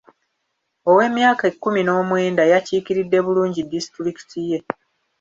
Ow'emyaka 0.89 1.43
ekkumi 1.51 1.81
n'omwenda 1.83 2.43
yakiikiridde 2.51 3.19
bulungi 3.25 3.61
disitulikiti 3.71 4.39
ye. 4.49 4.59